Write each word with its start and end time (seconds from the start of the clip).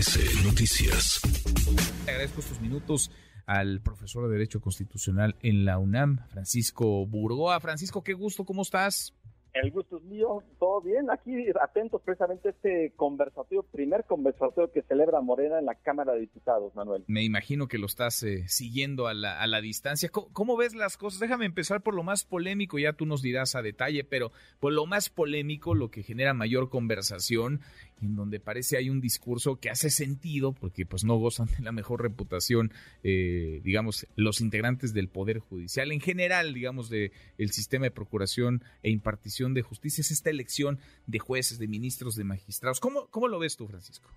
Noticias. 0.00 1.20
Agradezco 2.08 2.40
estos 2.40 2.58
minutos 2.62 3.10
al 3.44 3.82
profesor 3.82 4.24
de 4.24 4.32
Derecho 4.32 4.58
Constitucional 4.58 5.36
en 5.42 5.66
la 5.66 5.76
UNAM, 5.76 6.26
Francisco 6.30 7.04
Burgoa. 7.04 7.60
Francisco, 7.60 8.02
qué 8.02 8.14
gusto, 8.14 8.46
¿cómo 8.46 8.62
estás? 8.62 9.12
El 9.52 9.70
gusto 9.72 9.96
es 9.96 10.04
mío, 10.04 10.42
todo 10.58 10.80
bien. 10.80 11.10
Aquí 11.10 11.32
atentos 11.60 12.00
precisamente 12.02 12.48
a 12.48 12.50
este 12.52 12.92
conversatorio, 12.94 13.64
primer 13.64 14.04
conversatorio 14.04 14.70
que 14.72 14.82
celebra 14.82 15.20
Morena 15.20 15.58
en 15.58 15.66
la 15.66 15.74
Cámara 15.74 16.12
de 16.12 16.20
Diputados, 16.20 16.74
Manuel. 16.76 17.04
Me 17.08 17.24
imagino 17.24 17.66
que 17.66 17.78
lo 17.78 17.86
estás 17.86 18.22
eh, 18.22 18.44
siguiendo 18.46 19.08
a 19.08 19.14
la, 19.14 19.40
a 19.40 19.46
la 19.48 19.60
distancia. 19.60 20.08
¿Cómo, 20.08 20.56
ves 20.56 20.74
las 20.74 20.96
cosas? 20.96 21.20
Déjame 21.20 21.46
empezar 21.46 21.82
por 21.82 21.94
lo 21.94 22.04
más 22.04 22.24
polémico, 22.24 22.78
ya 22.78 22.92
tú 22.92 23.06
nos 23.06 23.22
dirás 23.22 23.56
a 23.56 23.62
detalle, 23.62 24.04
pero 24.04 24.30
por 24.60 24.72
lo 24.72 24.86
más 24.86 25.10
polémico, 25.10 25.74
lo 25.74 25.90
que 25.90 26.02
genera 26.02 26.32
mayor 26.32 26.68
conversación, 26.68 27.60
en 28.00 28.14
donde 28.14 28.38
parece 28.38 28.76
hay 28.76 28.88
un 28.88 29.00
discurso 29.00 29.56
que 29.56 29.70
hace 29.70 29.90
sentido, 29.90 30.52
porque 30.52 30.86
pues 30.86 31.04
no 31.04 31.16
gozan 31.16 31.48
de 31.58 31.64
la 31.64 31.72
mejor 31.72 32.02
reputación, 32.02 32.72
eh, 33.02 33.60
digamos, 33.64 34.06
los 34.14 34.40
integrantes 34.40 34.94
del 34.94 35.08
Poder 35.08 35.40
Judicial, 35.40 35.90
en 35.90 36.00
general, 36.00 36.54
digamos, 36.54 36.88
de 36.88 37.12
el 37.36 37.50
sistema 37.50 37.86
de 37.86 37.90
procuración 37.90 38.62
e 38.82 38.90
impartición 38.90 39.39
de 39.48 39.62
Justicia 39.62 40.02
es 40.02 40.10
esta 40.10 40.30
elección 40.30 40.78
de 41.06 41.18
jueces, 41.18 41.58
de 41.58 41.66
ministros, 41.66 42.14
de 42.14 42.24
magistrados. 42.24 42.80
¿Cómo, 42.80 43.06
cómo 43.10 43.28
lo 43.28 43.38
ves 43.38 43.56
tú, 43.56 43.66
Francisco? 43.66 44.10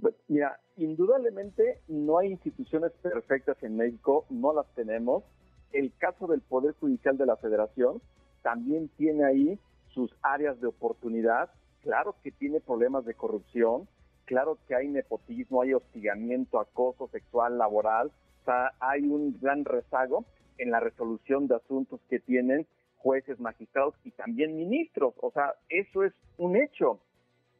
Pues, 0.00 0.14
mira, 0.28 0.60
indudablemente 0.76 1.80
no 1.88 2.18
hay 2.18 2.32
instituciones 2.32 2.92
perfectas 3.02 3.56
en 3.62 3.76
México, 3.76 4.26
no 4.28 4.52
las 4.52 4.66
tenemos. 4.74 5.24
El 5.72 5.92
caso 5.98 6.26
del 6.26 6.40
Poder 6.40 6.74
Judicial 6.80 7.16
de 7.16 7.26
la 7.26 7.36
Federación 7.36 8.02
también 8.42 8.88
tiene 8.96 9.24
ahí 9.24 9.58
sus 9.94 10.10
áreas 10.22 10.60
de 10.60 10.66
oportunidad. 10.66 11.50
Claro 11.82 12.16
que 12.22 12.32
tiene 12.32 12.60
problemas 12.60 13.04
de 13.04 13.14
corrupción, 13.14 13.88
claro 14.24 14.58
que 14.66 14.74
hay 14.74 14.88
nepotismo, 14.88 15.62
hay 15.62 15.74
hostigamiento, 15.74 16.60
acoso 16.60 17.08
sexual, 17.08 17.58
laboral, 17.58 18.08
o 18.42 18.44
sea, 18.44 18.72
hay 18.80 19.02
un 19.02 19.38
gran 19.40 19.64
rezago 19.64 20.24
en 20.58 20.70
la 20.70 20.80
resolución 20.80 21.46
de 21.46 21.56
asuntos 21.56 22.00
que 22.08 22.20
tienen 22.20 22.66
jueces, 22.96 23.38
magistrados 23.40 23.94
y 24.04 24.10
también 24.12 24.56
ministros. 24.56 25.14
O 25.20 25.30
sea, 25.30 25.54
eso 25.68 26.04
es 26.04 26.12
un 26.38 26.56
hecho. 26.56 27.00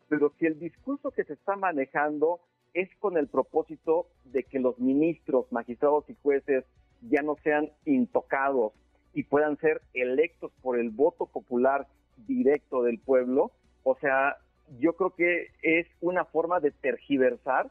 Pero 0.08 0.32
si 0.38 0.46
el 0.46 0.58
discurso 0.58 1.10
que 1.10 1.24
se 1.24 1.34
está 1.34 1.56
manejando 1.56 2.40
es 2.74 2.88
con 2.98 3.16
el 3.16 3.28
propósito 3.28 4.06
de 4.24 4.44
que 4.44 4.58
los 4.58 4.78
ministros, 4.78 5.50
magistrados 5.50 6.08
y 6.08 6.16
jueces 6.22 6.64
ya 7.02 7.22
no 7.22 7.36
sean 7.42 7.70
intocados 7.84 8.72
y 9.14 9.22
puedan 9.24 9.56
ser 9.58 9.80
electos 9.94 10.52
por 10.60 10.78
el 10.78 10.90
voto 10.90 11.26
popular 11.26 11.86
directo 12.26 12.82
del 12.82 12.98
pueblo, 12.98 13.52
o 13.82 13.96
sea, 13.98 14.36
yo 14.78 14.94
creo 14.94 15.10
que 15.10 15.48
es 15.62 15.86
una 16.00 16.24
forma 16.24 16.60
de 16.60 16.72
tergiversar. 16.72 17.70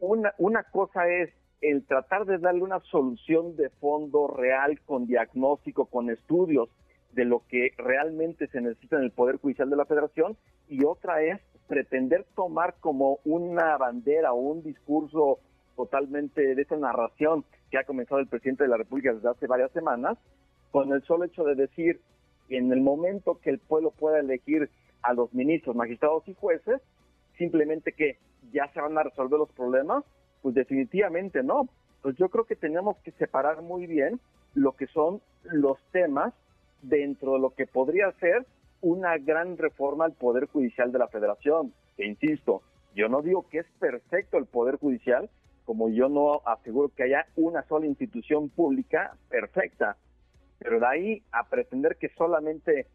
Una, 0.00 0.34
una 0.38 0.64
cosa 0.64 1.08
es 1.08 1.30
el 1.60 1.84
tratar 1.84 2.24
de 2.24 2.38
darle 2.38 2.62
una 2.62 2.80
solución 2.80 3.56
de 3.56 3.70
fondo 3.70 4.28
real 4.28 4.80
con 4.82 5.06
diagnóstico, 5.06 5.86
con 5.86 6.10
estudios, 6.10 6.68
de 7.12 7.24
lo 7.24 7.42
que 7.48 7.72
realmente 7.78 8.46
se 8.48 8.60
necesita 8.60 8.96
en 8.96 9.04
el 9.04 9.10
Poder 9.10 9.36
Judicial 9.38 9.70
de 9.70 9.76
la 9.76 9.86
Federación. 9.86 10.36
Y 10.68 10.84
otra 10.84 11.22
es 11.22 11.40
pretender 11.66 12.26
tomar 12.34 12.76
como 12.80 13.18
una 13.24 13.76
bandera 13.76 14.32
o 14.32 14.36
un 14.36 14.62
discurso 14.62 15.40
totalmente 15.76 16.54
de 16.54 16.62
esa 16.62 16.76
narración 16.76 17.44
que 17.70 17.78
ha 17.78 17.84
comenzado 17.84 18.20
el 18.20 18.26
presidente 18.26 18.64
de 18.64 18.70
la 18.70 18.76
República 18.76 19.12
desde 19.12 19.28
hace 19.28 19.46
varias 19.46 19.70
semanas, 19.72 20.18
con 20.70 20.92
el 20.92 21.02
solo 21.04 21.24
hecho 21.24 21.44
de 21.44 21.54
decir 21.54 22.00
en 22.48 22.72
el 22.72 22.80
momento 22.80 23.38
que 23.40 23.50
el 23.50 23.58
pueblo 23.58 23.90
pueda 23.90 24.18
elegir 24.18 24.70
a 25.02 25.12
los 25.12 25.32
ministros, 25.32 25.76
magistrados 25.76 26.26
y 26.26 26.34
jueces, 26.34 26.80
simplemente 27.36 27.92
que 27.92 28.18
ya 28.52 28.70
se 28.72 28.80
van 28.80 28.96
a 28.98 29.02
resolver 29.02 29.38
los 29.38 29.50
problemas, 29.52 30.04
pues 30.42 30.54
definitivamente 30.54 31.42
no. 31.42 31.68
Pues 32.02 32.16
yo 32.16 32.28
creo 32.28 32.44
que 32.44 32.56
tenemos 32.56 32.96
que 32.98 33.12
separar 33.12 33.62
muy 33.62 33.86
bien 33.86 34.20
lo 34.54 34.72
que 34.72 34.86
son 34.88 35.20
los 35.44 35.78
temas 35.92 36.32
dentro 36.82 37.34
de 37.34 37.40
lo 37.40 37.50
que 37.50 37.66
podría 37.66 38.12
ser 38.12 38.46
una 38.80 39.18
gran 39.18 39.56
reforma 39.56 40.04
al 40.04 40.12
Poder 40.12 40.46
Judicial 40.46 40.92
de 40.92 40.98
la 40.98 41.08
Federación. 41.08 41.72
Que 41.96 42.06
insisto, 42.06 42.62
yo 42.94 43.08
no 43.08 43.22
digo 43.22 43.46
que 43.48 43.58
es 43.58 43.66
perfecto 43.78 44.38
el 44.38 44.46
Poder 44.46 44.76
Judicial, 44.76 45.28
como 45.64 45.90
yo 45.90 46.08
no 46.08 46.40
aseguro 46.46 46.90
que 46.94 47.02
haya 47.02 47.26
una 47.36 47.62
sola 47.64 47.86
institución 47.86 48.48
pública 48.48 49.16
perfecta, 49.28 49.96
pero 50.58 50.80
de 50.80 50.86
ahí 50.86 51.22
a 51.32 51.44
pretender 51.48 51.96
que 51.96 52.08
solamente 52.10 52.86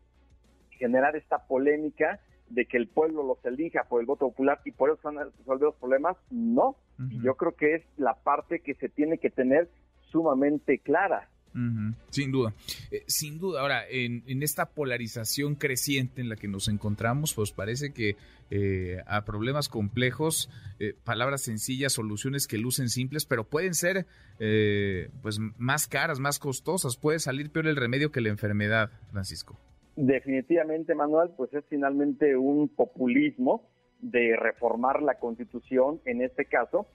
generar 0.72 1.16
esta 1.16 1.40
polémica 1.40 2.20
de 2.50 2.66
que 2.66 2.78
el 2.78 2.88
pueblo 2.88 3.24
los 3.24 3.44
elija 3.46 3.86
por 3.86 4.02
el 4.02 4.06
voto 4.06 4.28
popular 4.28 4.62
y 4.66 4.72
por 4.72 4.90
eso 4.90 5.00
van 5.04 5.18
a 5.18 5.24
resolver 5.26 5.68
los 5.68 5.76
problemas, 5.76 6.18
no. 6.30 6.76
Yo 7.24 7.36
creo 7.36 7.56
que 7.56 7.76
es 7.76 7.84
la 7.98 8.14
parte 8.14 8.60
que 8.60 8.76
se 8.76 8.88
tiene 8.88 9.18
que 9.18 9.30
tener 9.30 9.70
sumamente 10.12 10.80
clara. 10.80 11.30
Sin 12.10 12.32
duda, 12.32 12.52
eh, 12.90 13.04
sin 13.06 13.38
duda. 13.38 13.62
Ahora, 13.62 13.84
en, 13.88 14.24
esta 14.42 14.70
polarización 14.70 15.54
creciente 15.54 16.20
en 16.20 16.30
la 16.30 16.36
que 16.36 16.48
nos 16.48 16.68
encontramos, 16.68 17.36
pues 17.36 17.52
parece 17.52 17.94
que 17.94 18.16
eh, 18.50 19.04
a 19.06 19.24
problemas 19.24 19.70
complejos, 19.70 20.50
eh, 20.80 20.96
palabras 21.04 21.44
sencillas, 21.44 21.94
soluciones 21.94 22.48
que 22.48 22.58
lucen 22.58 22.90
simples, 22.90 23.26
pero 23.26 23.44
pueden 23.44 23.76
ser 23.76 24.08
pues 25.22 25.40
más 25.58 25.88
caras, 25.88 26.20
más 26.20 26.40
costosas. 26.40 26.98
Puede 26.98 27.20
salir 27.20 27.52
peor 27.52 27.68
el 27.68 27.76
remedio 27.76 28.12
que 28.12 28.20
la 28.22 28.30
enfermedad, 28.30 28.90
Francisco. 29.12 29.58
Definitivamente, 29.96 30.96
Manuel, 30.96 31.30
pues 31.38 31.54
es 31.54 31.64
finalmente 31.70 32.36
un 32.36 32.68
populismo 32.68 33.70
de 34.02 34.36
reformar 34.36 35.02
la 35.02 35.20
Constitución 35.20 36.02
en 36.06 36.22
este 36.22 36.46
caso. 36.46 36.88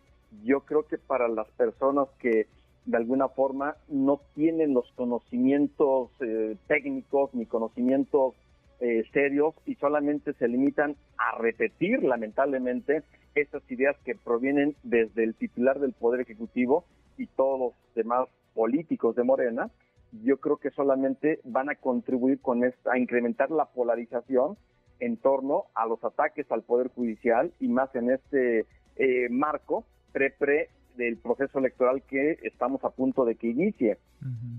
Yo 0.44 0.60
creo 0.60 0.86
que 0.86 0.98
para 0.98 1.28
las 1.28 1.48
personas 1.52 2.08
que 2.18 2.46
de 2.84 2.96
alguna 2.96 3.28
forma 3.28 3.76
no 3.88 4.20
tienen 4.34 4.74
los 4.74 4.90
conocimientos 4.92 6.10
eh, 6.20 6.56
técnicos 6.66 7.32
ni 7.34 7.46
conocimientos 7.46 8.34
eh, 8.80 9.04
serios 9.12 9.54
y 9.66 9.74
solamente 9.74 10.32
se 10.34 10.48
limitan 10.48 10.96
a 11.18 11.36
repetir 11.38 12.02
lamentablemente 12.02 13.02
esas 13.34 13.62
ideas 13.70 13.96
que 14.04 14.14
provienen 14.14 14.74
desde 14.82 15.24
el 15.24 15.34
titular 15.34 15.80
del 15.80 15.92
Poder 15.92 16.20
Ejecutivo 16.22 16.84
y 17.16 17.26
todos 17.26 17.60
los 17.60 17.72
demás 17.94 18.28
políticos 18.54 19.16
de 19.16 19.24
Morena, 19.24 19.70
yo 20.12 20.38
creo 20.38 20.56
que 20.56 20.70
solamente 20.70 21.40
van 21.44 21.68
a 21.68 21.74
contribuir 21.74 22.40
con 22.40 22.64
esta, 22.64 22.92
a 22.92 22.98
incrementar 22.98 23.50
la 23.50 23.66
polarización 23.66 24.56
en 25.00 25.16
torno 25.16 25.64
a 25.74 25.86
los 25.86 26.02
ataques 26.02 26.50
al 26.50 26.62
Poder 26.62 26.88
Judicial 26.88 27.52
y 27.60 27.68
más 27.68 27.94
en 27.94 28.10
este 28.10 28.66
eh, 28.96 29.28
marco 29.30 29.84
pre-pre 30.12 30.70
del 30.96 31.16
proceso 31.18 31.58
electoral 31.58 32.02
que 32.02 32.38
estamos 32.42 32.82
a 32.84 32.90
punto 32.90 33.24
de 33.24 33.36
que 33.36 33.48
inicie. 33.48 33.98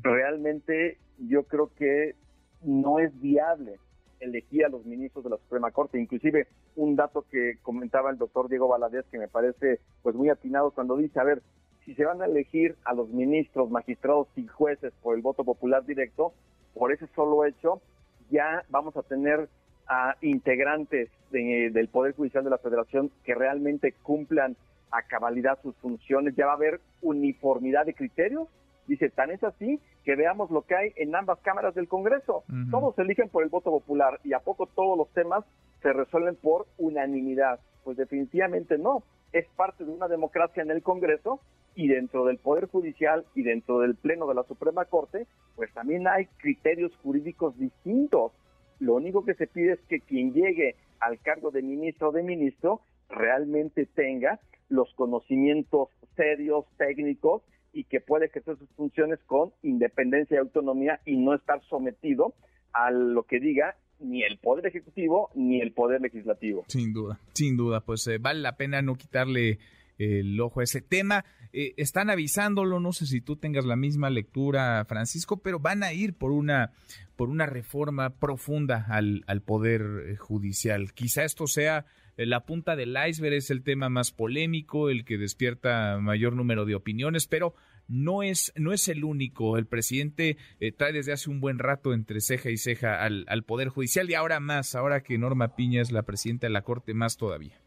Realmente 0.04 0.98
yo 1.18 1.44
creo 1.44 1.72
que 1.76 2.16
no 2.64 3.00
es 3.00 3.20
viable 3.20 3.78
elegir 4.20 4.66
a 4.66 4.70
los 4.70 4.86
ministros 4.86 5.24
de 5.24 5.32
la 5.32 5.38
Suprema 5.38 5.72
Corte. 5.72 6.00
Inclusive 6.00 6.48
un 6.76 6.96
dato 6.96 7.26
que 7.30 7.58
comentaba 7.62 8.10
el 8.10 8.18
doctor 8.18 8.48
Diego 8.50 8.68
Valadez 8.68 9.06
que 9.12 9.18
me 9.18 9.28
parece 9.28 9.80
pues 10.02 10.16
muy 10.16 10.30
atinado 10.30 10.72
cuando 10.72 10.96
dice, 10.98 11.20
a 11.20 11.24
ver, 11.24 11.42
si 11.90 11.96
se 11.96 12.06
van 12.06 12.22
a 12.22 12.26
elegir 12.26 12.76
a 12.86 12.94
los 12.94 13.10
ministros, 13.10 13.72
magistrados 13.72 14.28
y 14.36 14.46
jueces 14.46 14.94
por 15.02 15.16
el 15.16 15.24
voto 15.24 15.44
popular 15.44 15.84
directo, 15.84 16.34
por 16.76 16.94
ese 16.94 17.08
solo 17.16 17.46
hecho, 17.46 17.82
ya 18.30 18.64
vamos 18.70 18.96
a 18.96 19.02
tener 19.02 19.50
a 19.88 20.16
integrantes 20.22 21.10
del 21.32 21.88
Poder 21.88 22.14
Judicial 22.14 22.44
de 22.44 22.52
la 22.52 22.60
Federación 22.60 23.10
que 23.24 23.34
realmente 23.34 23.96
cumplan 24.04 24.56
a 24.92 25.02
cabalidad 25.02 25.58
sus 25.64 25.76
funciones, 25.78 26.36
ya 26.36 26.46
va 26.46 26.52
a 26.52 26.56
haber 26.58 26.80
uniformidad 27.02 27.88
de 27.88 27.96
criterios. 27.96 28.48
Dice, 28.86 29.10
tan 29.10 29.32
es 29.32 29.44
así 29.44 29.80
que 30.06 30.16
veamos 30.16 30.52
lo 30.52 30.62
que 30.62 30.76
hay 30.76 30.94
en 30.96 31.16
ambas 31.16 31.40
cámaras 31.40 31.74
del 31.74 31.88
Congreso. 31.88 32.44
Todos 32.70 32.94
se 32.94 33.02
eligen 33.02 33.30
por 33.30 33.42
el 33.42 33.50
voto 33.50 33.72
popular 33.72 34.20
y 34.24 34.34
a 34.34 34.40
poco 34.40 34.68
todos 34.68 34.96
los 34.96 35.10
temas 35.14 35.44
se 35.82 35.92
resuelven 35.92 36.36
por 36.36 36.68
unanimidad. 36.78 37.60
Pues 37.84 37.98
definitivamente 37.98 38.78
no. 38.78 39.02
Es 39.32 39.48
parte 39.56 39.86
de 39.86 39.92
una 39.92 40.08
democracia 40.08 40.64
en 40.64 40.72
el 40.72 40.82
Congreso 40.82 41.40
y 41.76 41.88
dentro 41.88 42.26
del 42.26 42.38
Poder 42.38 42.68
Judicial 42.68 43.26
y 43.36 43.44
dentro 43.44 43.80
del 43.80 43.96
Pleno 43.96 44.28
de 44.28 44.36
la 44.36 44.44
Suprema 44.44 44.86
Corte, 44.86 45.28
pues 45.56 45.72
también 45.74 46.08
hay 46.08 46.26
criterios 46.38 46.96
jurídicos 47.04 47.58
distintos. 47.58 48.32
Lo 48.80 48.96
único 48.96 49.24
que 49.24 49.36
se 49.36 49.48
pide 49.48 49.74
es 49.74 49.80
que 49.88 50.00
quien 50.00 50.34
llegue 50.34 50.76
al 51.00 51.20
cargo 51.20 51.52
de 51.52 51.62
ministro 51.62 52.10
o 52.10 52.12
de 52.12 52.24
ministro 52.24 52.82
realmente 53.10 53.86
tenga 53.86 54.40
los 54.68 54.94
conocimientos 54.96 55.90
serios, 56.16 56.66
técnicos, 56.78 57.42
y 57.72 57.84
que 57.84 58.02
puede 58.02 58.26
ejercer 58.26 58.58
sus 58.58 58.70
funciones 58.72 59.20
con 59.26 59.52
independencia 59.62 60.36
y 60.36 60.40
autonomía 60.40 61.00
y 61.06 61.18
no 61.18 61.34
estar 61.34 61.62
sometido 61.70 62.34
a 62.74 62.92
lo 62.92 63.24
que 63.24 63.40
diga 63.40 63.76
ni 64.00 64.24
el 64.24 64.38
Poder 64.38 64.66
Ejecutivo 64.66 65.30
ni 65.36 65.62
el 65.62 65.72
Poder 65.72 66.02
Legislativo. 66.02 66.66
Sin 66.68 66.94
duda, 66.94 67.20
sin 67.34 67.58
duda, 67.58 67.82
pues 67.82 68.06
eh, 68.08 68.18
vale 68.18 68.42
la 68.42 68.56
pena 68.58 68.82
no 68.82 68.96
quitarle 68.96 69.60
el 69.98 70.40
ojo 70.40 70.62
a 70.62 70.64
ese 70.64 70.82
tema. 70.82 71.26
eh, 71.52 71.74
están 71.78 72.10
avisándolo, 72.10 72.80
no 72.80 72.94
sé 72.94 73.06
si 73.06 73.22
tú 73.22 73.36
tengas 73.36 73.66
la 73.66 73.76
misma 73.76 74.10
lectura, 74.10 74.86
Francisco, 74.86 75.38
pero 75.38 75.60
van 75.60 75.84
a 75.84 75.94
ir 75.94 76.14
por 76.14 76.32
una, 76.32 76.72
por 77.16 77.30
una 77.30 77.46
reforma 77.46 78.12
profunda 78.12 78.86
al, 78.90 79.24
al 79.28 79.42
Poder 79.42 79.82
eh, 80.06 80.16
Judicial. 80.16 80.94
Quizá 80.94 81.24
esto 81.24 81.48
sea 81.48 81.86
eh, 82.18 82.26
la 82.26 82.46
punta 82.46 82.76
del 82.76 82.96
iceberg, 83.08 83.34
es 83.36 83.50
el 83.50 83.64
tema 83.64 83.90
más 83.90 84.12
polémico, 84.12 84.90
el 84.90 85.06
que 85.06 85.18
despierta 85.18 85.98
mayor 86.00 86.34
número 86.34 86.66
de 86.66 86.76
opiniones, 86.76 87.28
pero 87.28 87.56
no 87.90 88.24
es, 88.24 88.54
no 88.56 88.72
es 88.72 88.88
el 88.88 89.04
único. 89.04 89.58
El 89.58 89.66
presidente 89.66 90.38
trae 90.78 90.94
desde 90.94 91.12
hace 91.12 91.30
un 91.30 91.42
buen 91.42 91.60
rato 91.60 91.94
entre 91.94 92.22
ceja 92.22 92.50
y 92.50 92.58
ceja 92.58 93.04
al, 93.04 93.26
al 93.28 93.44
Poder 93.44 93.68
Judicial 93.68 94.10
y 94.10 94.14
ahora 94.14 94.40
más, 94.40 94.76
ahora 94.76 95.02
que 95.02 95.18
Norma 95.18 95.56
Piña 95.56 95.82
es 95.82 95.92
la 95.92 96.04
presidenta 96.04 96.48
de 96.48 96.54
la 96.54 96.62
Corte, 96.62 96.94
más 96.94 97.18
todavía. 97.18 97.60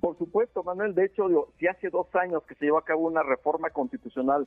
Por 0.00 0.18
supuesto, 0.18 0.62
Manuel. 0.62 0.94
De 0.94 1.04
hecho, 1.04 1.28
si 1.58 1.66
hace 1.66 1.90
dos 1.90 2.06
años 2.14 2.42
que 2.44 2.54
se 2.56 2.64
llevó 2.64 2.78
a 2.78 2.84
cabo 2.84 3.06
una 3.06 3.22
reforma 3.22 3.70
constitucional 3.70 4.46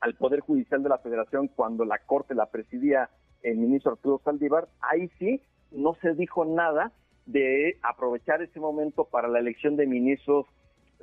al 0.00 0.14
Poder 0.14 0.40
Judicial 0.40 0.82
de 0.82 0.88
la 0.88 0.98
Federación 0.98 1.48
cuando 1.48 1.84
la 1.84 1.98
Corte 1.98 2.34
la 2.34 2.46
presidía 2.46 3.10
el 3.42 3.56
ministro 3.58 3.92
Arturo 3.92 4.20
Saldívar, 4.24 4.68
ahí 4.80 5.10
sí 5.18 5.42
no 5.70 5.94
se 6.00 6.14
dijo 6.14 6.44
nada 6.44 6.92
de 7.26 7.78
aprovechar 7.82 8.42
ese 8.42 8.60
momento 8.60 9.04
para 9.04 9.28
la 9.28 9.38
elección 9.38 9.76
de 9.76 9.86
ministros 9.86 10.46
eh, 10.46 10.52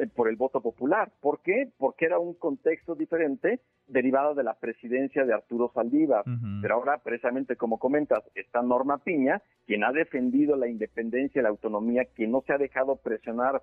por 0.08 0.30
el 0.30 0.36
voto 0.36 0.62
popular. 0.62 1.12
¿Por 1.20 1.42
qué? 1.42 1.70
Porque 1.78 2.06
era 2.06 2.20
un 2.20 2.34
contexto 2.34 2.96
diferente 2.96 3.60
derivado 3.88 4.36
de 4.36 4.44
la 4.44 4.54
presidencia 4.54 5.26
de 5.26 5.34
Arturo 5.34 5.72
Saldívar. 5.74 6.24
Pero 6.62 6.76
ahora, 6.76 7.00
precisamente 7.00 7.56
como 7.56 7.80
comentas, 7.80 8.24
está 8.36 8.62
Norma 8.62 9.00
Piña, 9.00 9.42
quien 9.66 9.84
ha 9.84 9.92
defendido 9.92 10.56
la 10.56 10.68
independencia 10.68 11.40
y 11.40 11.44
la 11.44 11.50
autonomía, 11.50 12.06
quien 12.16 12.32
no 12.32 12.42
se 12.46 12.54
ha 12.54 12.58
dejado 12.58 12.96
presionar 12.98 13.62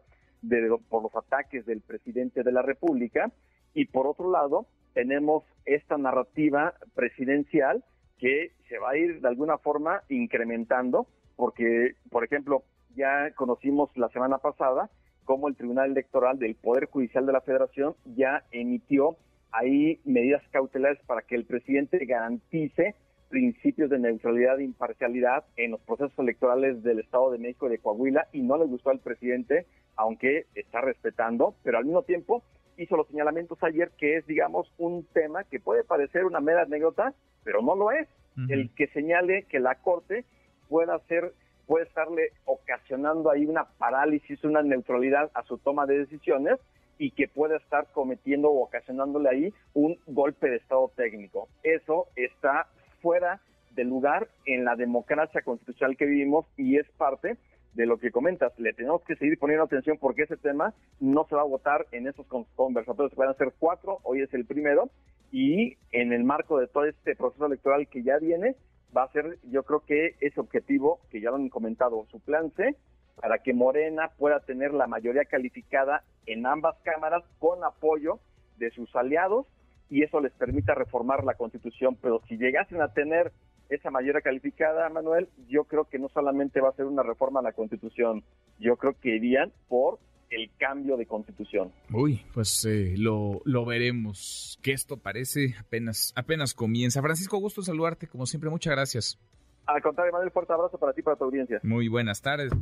por 0.88 1.02
los 1.02 1.14
ataques 1.16 1.64
del 1.64 1.80
presidente 1.80 2.42
de 2.42 2.52
la 2.52 2.62
República. 2.62 3.32
Y 3.72 3.86
por 3.86 4.06
otro 4.06 4.30
lado, 4.30 4.66
tenemos 4.94 5.44
esta 5.64 5.96
narrativa 5.98 6.74
presidencial 6.94 7.84
que 8.18 8.52
se 8.68 8.78
va 8.78 8.90
a 8.90 8.96
ir 8.96 9.20
de 9.20 9.28
alguna 9.28 9.58
forma 9.58 10.02
incrementando, 10.08 11.06
porque, 11.36 11.92
por 12.10 12.24
ejemplo, 12.24 12.62
ya 12.94 13.30
conocimos 13.34 13.90
la 13.96 14.08
semana 14.08 14.38
pasada 14.38 14.90
cómo 15.26 15.49
el 15.49 15.56
Tribunal 15.56 15.90
Electoral 15.90 16.38
del 16.38 16.55
Poder 16.55 16.87
Judicial 16.87 17.26
de 17.26 17.32
la 17.32 17.43
Federación 17.43 17.94
ya 18.05 18.44
emitió 18.52 19.17
ahí 19.52 20.00
medidas 20.05 20.43
cautelares 20.50 20.99
para 21.06 21.23
que 21.23 21.34
el 21.34 21.44
presidente 21.44 22.02
garantice 22.06 22.94
principios 23.28 23.90
de 23.90 23.99
neutralidad 23.99 24.61
e 24.61 24.64
imparcialidad 24.64 25.44
en 25.56 25.73
los 25.73 25.81
procesos 25.81 26.17
electorales 26.19 26.82
del 26.82 27.00
Estado 27.00 27.32
de 27.32 27.38
México 27.38 27.67
y 27.67 27.70
de 27.70 27.78
Coahuila 27.78 28.28
y 28.32 28.40
no 28.40 28.56
le 28.56 28.64
gustó 28.64 28.90
al 28.90 29.00
presidente, 29.00 29.67
aunque 29.96 30.46
está 30.55 30.81
respetando, 30.81 31.56
pero 31.62 31.79
al 31.79 31.84
mismo 31.84 32.02
tiempo 32.02 32.43
hizo 32.79 32.96
los 32.96 33.08
señalamientos 33.08 33.58
ayer 33.62 33.90
que 33.99 34.17
es, 34.17 34.26
digamos, 34.26 34.72
un 34.79 35.05
tema 35.12 35.44
que 35.44 35.61
puede 35.61 35.82
parecer 35.82 36.25
una 36.25 36.40
mera 36.40 36.62
anécdota, 36.62 37.14
pero 37.43 37.62
no 37.62 37.75
lo 37.75 37.90
es. 37.90 38.08
El 38.50 38.69
que 38.75 38.87
señale 38.88 39.44
que 39.44 39.58
la 39.58 39.76
Corte 39.76 40.26
pueda 40.69 40.99
ser 41.08 41.32
puede 41.66 41.84
estarle 41.86 42.30
ocasionando 42.44 43.30
ahí 43.30 43.46
una 43.46 43.64
parálisis, 43.64 44.42
una 44.44 44.62
neutralidad 44.62 45.30
a 45.34 45.42
su 45.42 45.58
toma 45.58 45.86
de 45.86 45.98
decisiones 45.98 46.58
y 46.98 47.10
que 47.10 47.28
puede 47.28 47.56
estar 47.56 47.86
cometiendo 47.92 48.48
o 48.48 48.64
ocasionándole 48.64 49.28
ahí 49.28 49.54
un 49.74 49.98
golpe 50.06 50.48
de 50.48 50.56
Estado 50.56 50.90
técnico. 50.96 51.48
Eso 51.62 52.06
está 52.16 52.68
fuera 53.02 53.40
de 53.72 53.84
lugar 53.84 54.28
en 54.46 54.64
la 54.64 54.74
democracia 54.76 55.42
constitucional 55.42 55.96
que 55.96 56.06
vivimos 56.06 56.46
y 56.56 56.78
es 56.78 56.88
parte 56.96 57.36
de 57.74 57.86
lo 57.86 57.98
que 57.98 58.10
comentas. 58.10 58.58
Le 58.58 58.72
tenemos 58.72 59.02
que 59.02 59.16
seguir 59.16 59.38
poniendo 59.38 59.64
atención 59.64 59.98
porque 59.98 60.22
ese 60.22 60.36
tema 60.38 60.72
no 60.98 61.26
se 61.28 61.34
va 61.34 61.42
a 61.42 61.44
votar 61.44 61.86
en 61.92 62.08
esos 62.08 62.26
conversatorios. 62.56 63.14
Van 63.14 63.28
a 63.28 63.34
ser 63.34 63.52
cuatro, 63.58 64.00
hoy 64.02 64.22
es 64.22 64.32
el 64.32 64.46
primero, 64.46 64.88
y 65.30 65.76
en 65.92 66.12
el 66.12 66.24
marco 66.24 66.58
de 66.58 66.66
todo 66.69 66.86
este 66.86 67.14
proceso 67.14 67.46
electoral 67.46 67.86
que 67.88 68.02
ya 68.02 68.19
viene, 68.19 68.56
va 68.96 69.04
a 69.04 69.12
ser, 69.12 69.38
yo 69.50 69.64
creo 69.64 69.81
que 69.81 70.16
ese 70.20 70.40
objetivo, 70.40 71.00
que 71.10 71.20
ya 71.20 71.31
lo 71.31 71.37
han 71.37 71.48
comentado, 71.48 72.06
su 72.10 72.20
plan 72.20 72.50
C, 72.56 72.76
para 73.20 73.38
que 73.38 73.54
Morena 73.54 74.10
pueda 74.19 74.40
tener 74.40 74.72
la 74.72 74.87
mayoría 74.87 75.25
calificada 75.25 76.04
en 76.26 76.46
ambas 76.46 76.76
cámaras 76.82 77.22
con 77.38 77.64
apoyo 77.64 78.20
de 78.58 78.70
sus 78.70 78.94
aliados 78.94 79.46
y 79.88 80.02
eso 80.02 80.20
les 80.20 80.32
permita 80.32 80.75
reformar 80.75 81.25
la 81.25 81.34
constitución. 81.34 81.96
Pero 82.00 82.20
si 82.28 82.37
llegasen 82.37 82.81
a 82.81 82.93
tener 82.93 83.32
esa 83.69 83.90
mayoría 83.90 84.20
calificada, 84.20 84.88
Manuel, 84.88 85.28
yo 85.48 85.64
creo 85.64 85.84
que 85.84 85.98
no 85.98 86.08
solamente 86.08 86.60
va 86.60 86.70
a 86.70 86.76
ser 86.76 86.87
una 86.87 87.02
reforma 87.02 87.40
a 87.40 87.43
la 87.43 87.52
constitución, 87.52 88.22
yo 88.58 88.76
creo 88.76 88.94
que 89.00 89.16
irían 89.16 89.52
por 89.69 89.98
el 90.31 90.50
cambio 90.58 90.96
de 90.96 91.06
constitución. 91.06 91.73
Uy, 91.93 92.25
pues 92.34 92.64
eh, 92.64 92.94
lo, 92.96 93.40
lo 93.44 93.64
veremos. 93.64 94.58
Que 94.62 94.73
esto 94.73 94.96
parece 94.96 95.55
apenas, 95.61 96.12
apenas 96.17 96.55
comienza. 96.55 97.02
Francisco, 97.02 97.38
gusto 97.38 97.62
saludarte, 97.62 98.06
como 98.06 98.26
siempre, 98.26 98.50
muchas 98.50 98.73
gracias. 98.73 99.19
Al 99.67 99.82
contrario, 99.82 100.12
Manuel, 100.12 100.31
fuerte 100.31 100.52
abrazo 100.52 100.78
para 100.78 100.93
ti 100.93 101.00
y 101.00 101.02
para 101.02 101.17
tu 101.17 101.25
audiencia. 101.25 101.61
Muy 101.62 101.88
buenas 101.88 102.23
tardes. 102.23 102.52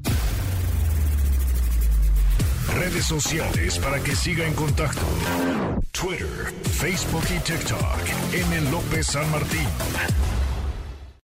Redes 2.75 3.05
sociales 3.05 3.78
para 3.78 4.02
que 4.02 4.12
siga 4.17 4.46
en 4.46 4.55
contacto: 4.55 5.02
Twitter, 5.93 6.26
Facebook 6.62 7.25
y 7.31 7.38
TikTok. 7.40 7.99
M. 8.32 8.70
López 8.70 9.06
San 9.06 9.31
Martín. 9.31 9.69